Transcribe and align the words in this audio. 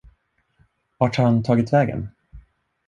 Vart 0.99 1.15
har 1.15 1.25
han 1.25 1.43
tagit 1.43 1.73
vägen? 1.73 2.09